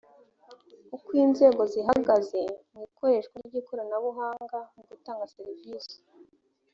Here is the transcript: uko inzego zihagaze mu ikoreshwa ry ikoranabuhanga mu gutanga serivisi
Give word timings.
uko 0.95 1.09
inzego 1.23 1.61
zihagaze 1.73 2.41
mu 2.71 2.79
ikoreshwa 2.87 3.35
ry 3.47 3.53
ikoranabuhanga 3.61 4.57
mu 4.73 4.81
gutanga 4.89 5.31
serivisi 5.35 5.97